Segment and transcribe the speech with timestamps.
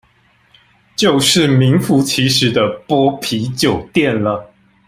[0.95, 4.51] 就是名符其實的剝皮酒店了